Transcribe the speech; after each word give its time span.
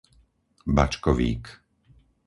Bačkovík 0.75 1.43